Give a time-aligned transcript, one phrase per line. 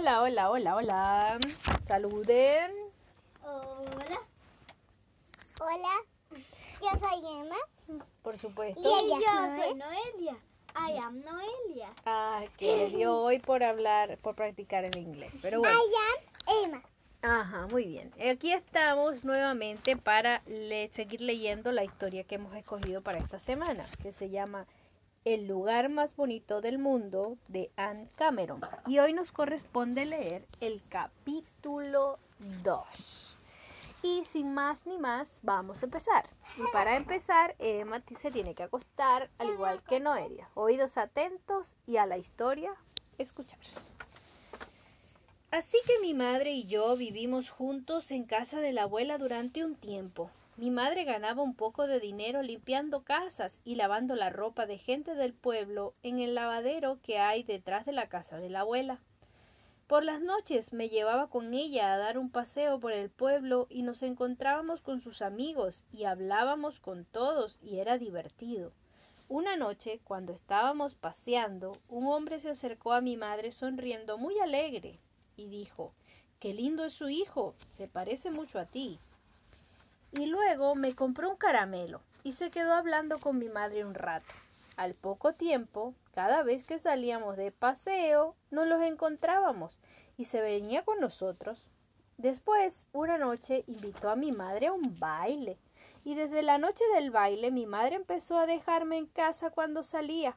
[0.00, 1.38] Hola, hola, hola, hola.
[1.84, 2.72] Saluden.
[3.44, 4.18] Hola.
[5.60, 5.94] Hola.
[6.80, 8.02] Yo soy Emma.
[8.22, 8.80] Por supuesto.
[8.80, 10.38] Y yo soy Noelia.
[10.74, 11.92] I am Noelia.
[12.06, 15.34] Ah, que le dio hoy por hablar, por practicar el inglés.
[15.42, 15.78] Pero bueno.
[15.78, 16.82] I am Emma.
[17.20, 18.10] Ajá, muy bien.
[18.32, 20.42] Aquí estamos nuevamente para
[20.92, 24.66] seguir leyendo la historia que hemos escogido para esta semana, que se llama
[25.26, 28.62] El lugar más bonito del mundo de Anne Cameron.
[28.86, 32.18] Y hoy nos corresponde leer el capítulo
[32.62, 33.36] 2.
[34.02, 36.30] Y sin más ni más, vamos a empezar.
[36.56, 40.48] Y para empezar, Emma se tiene que acostar, al igual que Noelia.
[40.54, 42.72] Oídos atentos y a la historia,
[43.18, 43.58] escuchar.
[45.50, 49.74] Así que mi madre y yo vivimos juntos en casa de la abuela durante un
[49.74, 50.30] tiempo.
[50.60, 55.14] Mi madre ganaba un poco de dinero limpiando casas y lavando la ropa de gente
[55.14, 59.00] del pueblo en el lavadero que hay detrás de la casa de la abuela.
[59.86, 63.80] Por las noches me llevaba con ella a dar un paseo por el pueblo y
[63.80, 68.74] nos encontrábamos con sus amigos y hablábamos con todos y era divertido.
[69.28, 75.00] Una noche, cuando estábamos paseando, un hombre se acercó a mi madre sonriendo muy alegre
[75.36, 75.94] y dijo
[76.38, 79.00] Qué lindo es su hijo, se parece mucho a ti.
[80.12, 84.34] Y luego me compró un caramelo y se quedó hablando con mi madre un rato.
[84.76, 89.78] Al poco tiempo, cada vez que salíamos de paseo, nos los encontrábamos
[90.16, 91.70] y se venía con nosotros.
[92.18, 95.58] Después, una noche, invitó a mi madre a un baile.
[96.04, 100.36] Y desde la noche del baile mi madre empezó a dejarme en casa cuando salía,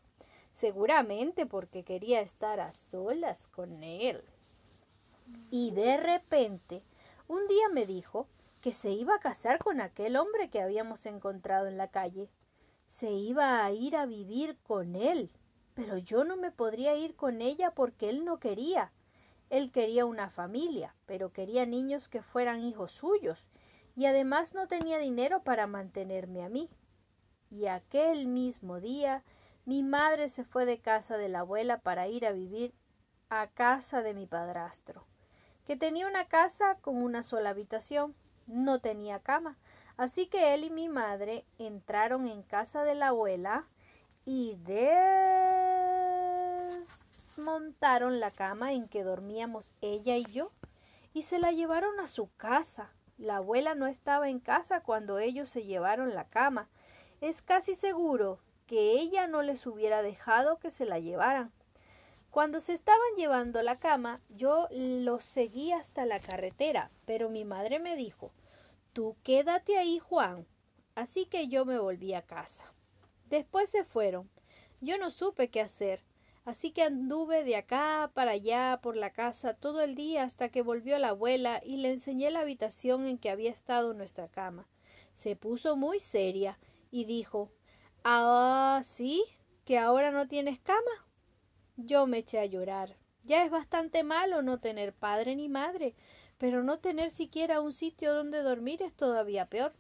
[0.53, 4.23] seguramente porque quería estar a solas con él.
[5.49, 6.83] Y de repente,
[7.27, 8.27] un día me dijo
[8.63, 12.29] que se iba a casar con aquel hombre que habíamos encontrado en la calle.
[12.87, 15.33] Se iba a ir a vivir con él.
[15.73, 18.93] Pero yo no me podría ir con ella porque él no quería.
[19.49, 23.45] Él quería una familia, pero quería niños que fueran hijos suyos,
[23.97, 26.69] y además no tenía dinero para mantenerme a mí.
[27.51, 29.25] Y aquel mismo día
[29.65, 32.73] mi madre se fue de casa de la abuela para ir a vivir
[33.27, 35.05] a casa de mi padrastro
[35.65, 38.15] que tenía una casa con una sola habitación,
[38.47, 39.57] no tenía cama,
[39.97, 43.67] así que él y mi madre entraron en casa de la abuela
[44.25, 44.55] y
[46.85, 50.51] desmontaron la cama en que dormíamos ella y yo
[51.13, 52.91] y se la llevaron a su casa.
[53.17, 56.67] La abuela no estaba en casa cuando ellos se llevaron la cama.
[57.21, 61.51] Es casi seguro que ella no les hubiera dejado que se la llevaran.
[62.33, 67.77] Cuando se estaban llevando la cama, yo los seguí hasta la carretera, pero mi madre
[67.77, 68.31] me dijo
[68.91, 70.47] Tú quédate ahí, Juan.
[70.95, 72.73] Así que yo me volví a casa.
[73.29, 74.31] Después se fueron.
[74.81, 76.03] Yo no supe qué hacer,
[76.43, 80.63] así que anduve de acá para allá por la casa todo el día hasta que
[80.63, 84.67] volvió la abuela y le enseñé la habitación en que había estado nuestra cama.
[85.13, 86.57] Se puso muy seria
[86.89, 87.51] y dijo
[88.03, 89.23] Ah, sí,
[89.65, 91.05] que ahora no tienes cama.
[91.75, 92.95] Yo me eché a llorar.
[93.23, 95.95] Ya es bastante malo no tener padre ni madre,
[96.37, 99.73] pero no tener siquiera un sitio donde dormir es todavía peor.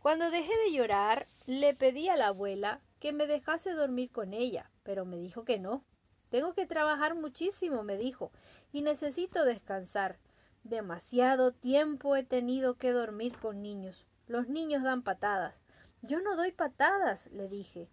[0.00, 4.70] Cuando dejé de llorar, le pedí a la abuela que me dejase dormir con ella,
[4.82, 5.84] pero me dijo que no.
[6.28, 8.30] Tengo que trabajar muchísimo, me dijo,
[8.72, 10.18] y necesito descansar.
[10.64, 14.04] Demasiado tiempo he tenido que dormir con niños.
[14.26, 15.62] Los niños dan patadas.
[16.02, 17.88] Yo no doy patadas, le dije.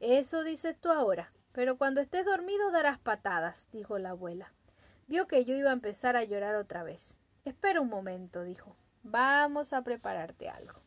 [0.00, 1.32] Eso dices tú ahora.
[1.52, 4.52] Pero cuando estés dormido darás patadas, dijo la abuela.
[5.08, 7.18] Vio que yo iba a empezar a llorar otra vez.
[7.44, 8.76] Espera un momento, dijo.
[9.02, 10.80] Vamos a prepararte algo.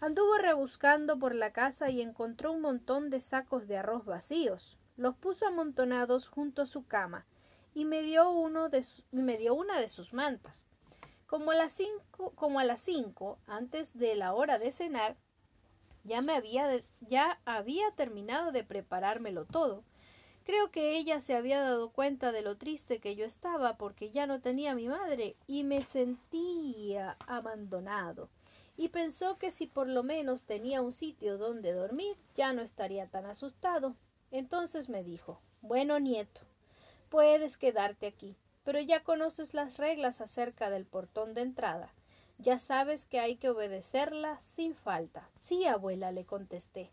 [0.00, 4.76] Anduvo rebuscando por la casa y encontró un montón de sacos de arroz vacíos.
[4.96, 7.24] Los puso amontonados junto a su cama
[7.74, 10.68] y me dio, uno de me dio una de sus mantas.
[11.26, 15.16] Como a las cinco, como a las cinco, antes de la hora de cenar,
[16.04, 19.84] ya me había, ya había terminado de preparármelo todo
[20.44, 24.26] Creo que ella se había dado cuenta de lo triste que yo estaba porque ya
[24.26, 28.28] no tenía a mi madre y me sentía abandonado
[28.76, 33.06] y pensó que si por lo menos tenía un sitio donde dormir ya no estaría
[33.06, 33.96] tan asustado.
[34.30, 36.42] Entonces me dijo Bueno, nieto,
[37.08, 41.94] puedes quedarte aquí, pero ya conoces las reglas acerca del portón de entrada.
[42.38, 45.30] Ya sabes que hay que obedecerla sin falta.
[45.40, 46.90] Sí, abuela, le contesté.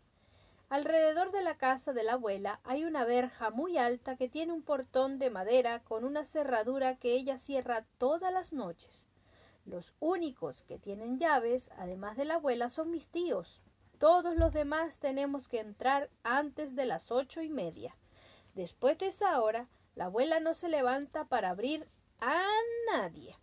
[0.72, 4.62] Alrededor de la casa de la abuela hay una verja muy alta que tiene un
[4.62, 9.06] portón de madera con una cerradura que ella cierra todas las noches.
[9.66, 13.60] Los únicos que tienen llaves, además de la abuela, son mis tíos.
[13.98, 17.94] Todos los demás tenemos que entrar antes de las ocho y media.
[18.54, 21.86] Después de esa hora, La abuela no se levanta para abrir
[22.18, 22.46] a
[22.90, 23.36] nadie.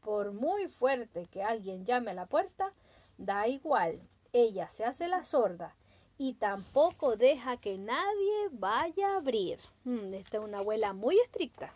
[0.00, 2.72] Por muy fuerte que alguien llame a la puerta,
[3.16, 4.00] da igual.
[4.32, 5.74] Ella se hace la sorda
[6.18, 9.60] y tampoco deja que nadie vaya a abrir.
[9.84, 11.72] Mm, esta es una abuela muy estricta,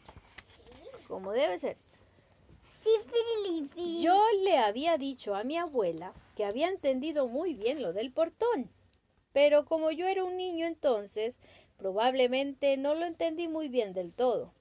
[1.06, 1.76] como debe ser.
[4.00, 8.68] Yo le había dicho a mi abuela que había entendido muy bien lo del portón,
[9.32, 11.38] pero como yo era un niño entonces,
[11.78, 14.52] probablemente no lo entendí muy bien del todo.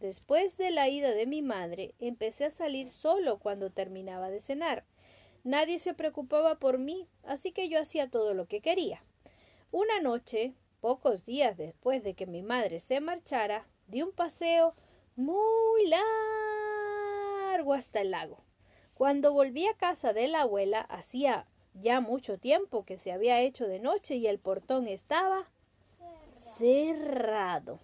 [0.00, 4.84] Después de la ida de mi madre, empecé a salir solo cuando terminaba de cenar.
[5.44, 9.02] Nadie se preocupaba por mí, así que yo hacía todo lo que quería.
[9.76, 14.72] Una noche, pocos días después de que mi madre se marchara, di un paseo
[15.16, 15.92] muy
[17.48, 18.38] largo hasta el lago.
[18.94, 23.66] Cuando volví a casa de la abuela, hacía ya mucho tiempo que se había hecho
[23.66, 25.48] de noche y el portón estaba
[26.36, 27.80] cerrado.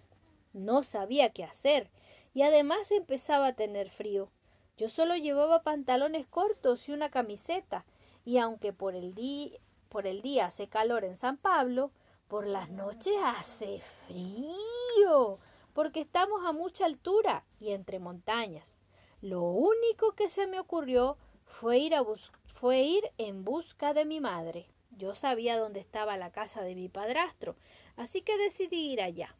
[0.53, 1.89] No sabía qué hacer
[2.33, 4.31] y además empezaba a tener frío.
[4.77, 7.83] Yo solo llevaba pantalones cortos y una camiseta,
[8.23, 9.59] y aunque por el, día,
[9.91, 11.91] por el día hace calor en San Pablo,
[12.29, 15.37] por las noches hace frío,
[15.73, 18.79] porque estamos a mucha altura y entre montañas.
[19.19, 22.05] Lo único que se me ocurrió fue ir, a
[22.45, 24.69] fue ir en busca de mi madre.
[24.91, 27.57] Yo sabía dónde estaba la casa de mi padrastro,
[27.97, 29.35] así que decidí ir allá.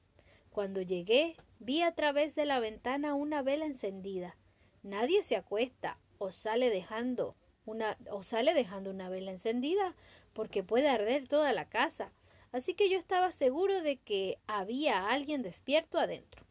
[0.49, 4.35] Cuando llegué, vi a través de la ventana una vela encendida.
[4.83, 9.95] Nadie se acuesta o sale dejando una o sale dejando una vela encendida
[10.33, 12.11] porque puede arder toda la casa.
[12.51, 16.45] Así que yo estaba seguro de que había alguien despierto adentro.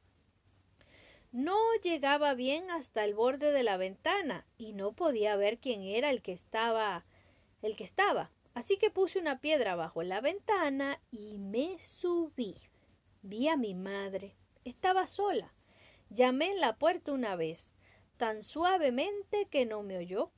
[1.32, 6.10] No llegaba bien hasta el borde de la ventana y no podía ver quién era
[6.10, 7.04] el que estaba
[7.62, 8.30] el que estaba.
[8.54, 12.56] Así que puse una piedra bajo la ventana y me subí.
[13.22, 14.34] Vi a mi madre.
[14.64, 15.52] Estaba sola.
[16.08, 17.72] Llamé en la puerta una vez,
[18.16, 20.32] tan suavemente que no me oyó.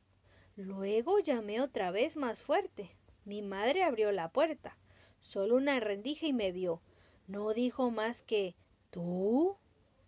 [0.56, 2.90] Luego llamé otra vez más fuerte.
[3.24, 4.76] Mi madre abrió la puerta.
[5.20, 6.80] Solo una rendija y me vio.
[7.26, 8.54] No dijo más que
[8.90, 9.56] ¿Tú?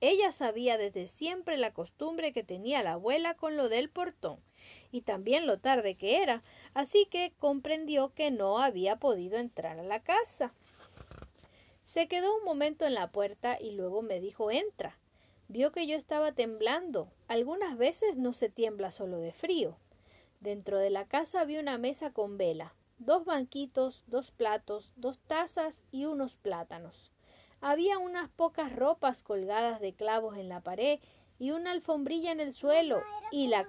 [0.03, 4.39] Ella sabía desde siempre la costumbre que tenía la abuela con lo del portón,
[4.93, 6.43] y también lo tarde que era,
[6.75, 10.53] así que comprendió que no había podido entrar a la casa.
[11.85, 14.99] Se quedó un momento en la puerta y luego me dijo entra.
[15.49, 17.09] Vio que yo estaba temblando.
[17.29, 19.79] Algunas veces no se tiembla solo de frío.
[20.41, 25.85] Dentro de la casa había una mesa con vela, dos banquitos, dos platos, dos tazas
[25.91, 27.13] y unos plátanos.
[27.61, 31.01] Había unas pocas ropas colgadas de clavos en la pared
[31.39, 33.67] y una alfombrilla en el suelo y la,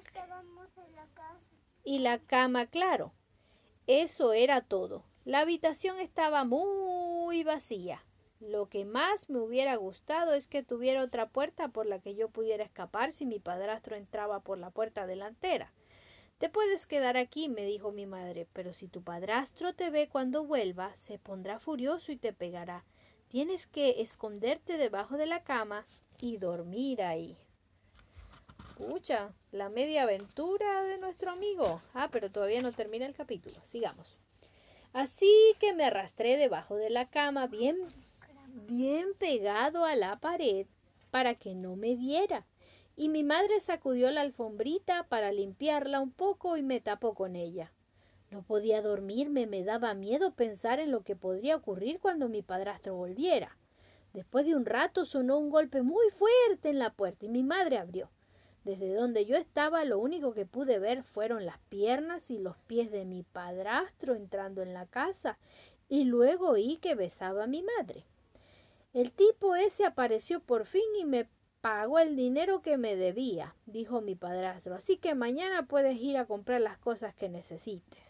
[1.83, 3.13] y la cama, claro.
[3.87, 5.03] Eso era todo.
[5.25, 8.03] La habitación estaba muy vacía.
[8.39, 12.29] Lo que más me hubiera gustado es que tuviera otra puerta por la que yo
[12.29, 15.71] pudiera escapar si mi padrastro entraba por la puerta delantera.
[16.37, 20.43] Te puedes quedar aquí, me dijo mi madre, pero si tu padrastro te ve cuando
[20.43, 22.83] vuelva, se pondrá furioso y te pegará.
[23.29, 25.85] Tienes que esconderte debajo de la cama
[26.19, 27.37] y dormir ahí.
[28.77, 31.81] Pucha, la media aventura de nuestro amigo.
[31.93, 33.59] Ah, pero todavía no termina el capítulo.
[33.63, 34.17] Sigamos.
[34.91, 37.77] Así que me arrastré debajo de la cama, bien
[38.67, 40.67] bien pegado a la pared
[41.11, 42.45] para que no me viera,
[42.95, 47.71] y mi madre sacudió la alfombrita para limpiarla un poco y me tapó con ella.
[48.31, 52.95] No podía dormirme, me daba miedo pensar en lo que podría ocurrir cuando mi padrastro
[52.95, 53.57] volviera.
[54.13, 57.77] Después de un rato sonó un golpe muy fuerte en la puerta y mi madre
[57.77, 58.09] abrió.
[58.63, 62.91] Desde donde yo estaba lo único que pude ver fueron las piernas y los pies
[62.91, 65.37] de mi padrastro entrando en la casa
[65.87, 68.05] y luego oí que besaba a mi madre.
[68.93, 71.27] El tipo ese apareció por fin y me
[71.65, 76.27] pagó el dinero que me debía, dijo mi padrastro, así que mañana puedes ir a
[76.27, 78.03] comprar las cosas que necesites.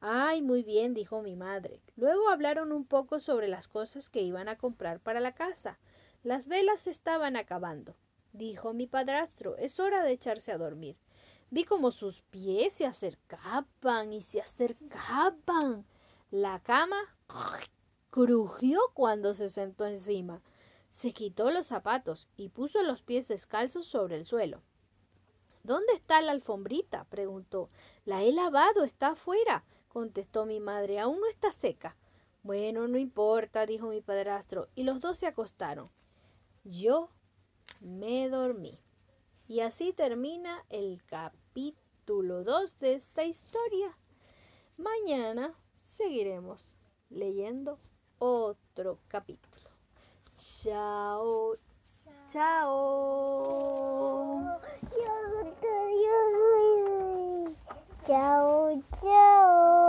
[0.00, 1.80] Ay, muy bien, dijo mi madre.
[1.96, 5.80] Luego hablaron un poco sobre las cosas que iban a comprar para la casa.
[6.22, 7.96] Las velas estaban acabando.
[8.32, 10.96] Dijo mi padrastro, es hora de echarse a dormir.
[11.50, 15.84] Vi como sus pies se acercaban y se acercaban.
[16.30, 17.00] La cama
[18.10, 20.40] crujió cuando se sentó encima.
[20.92, 24.62] Se quitó los zapatos y puso los pies descalzos sobre el suelo.
[25.62, 27.04] ¿Dónde está la alfombrita?
[27.04, 27.70] preguntó.
[28.04, 31.00] La he lavado, está afuera, contestó mi madre.
[31.00, 31.96] Aún no está seca.
[32.42, 35.88] Bueno, no importa, dijo mi padrastro, y los dos se acostaron.
[36.62, 37.08] Yo
[37.80, 38.78] me dormí.
[39.48, 43.96] Y así termina el capítulo 2 de esta historia.
[44.76, 46.74] Mañana seguiremos
[47.08, 47.78] leyendo
[48.18, 49.51] otro capítulo.
[50.44, 50.72] 小，
[52.26, 52.40] 小，
[54.98, 55.06] 又
[55.60, 55.68] 大
[56.02, 56.04] 又
[58.04, 58.10] 小，
[59.00, 59.82] 小。